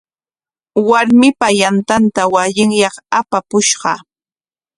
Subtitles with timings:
[0.87, 3.93] Warmipa yantanta wasinyaq apapushqa.